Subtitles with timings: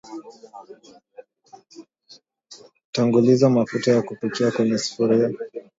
[2.91, 5.31] Tanguliza mafuta ya kupikia kwenye sufuria